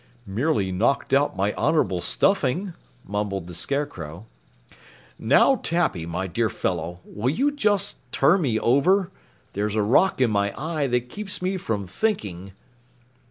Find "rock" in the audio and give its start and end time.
9.83-10.19